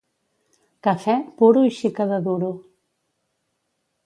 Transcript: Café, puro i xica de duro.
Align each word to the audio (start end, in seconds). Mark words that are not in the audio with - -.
Café, 0.87 1.15
puro 1.41 1.63
i 1.69 1.71
xica 1.81 2.09
de 2.13 2.19
duro. 2.29 2.51